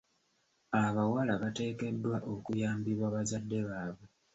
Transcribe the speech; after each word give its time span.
Abawala 0.83 1.33
bateekeddwa 1.43 2.17
okuyambibwa 2.33 3.07
bazadde 3.15 3.59
baabwe. 3.67 4.05